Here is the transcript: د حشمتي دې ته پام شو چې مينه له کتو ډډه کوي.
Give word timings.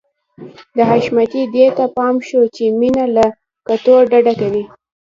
د 0.77 0.77
حشمتي 0.89 1.43
دې 1.55 1.65
ته 1.77 1.85
پام 1.97 2.15
شو 2.27 2.41
چې 2.55 2.63
مينه 2.79 3.05
له 3.15 3.25
کتو 3.67 3.95
ډډه 4.11 4.33
کوي. 4.41 4.63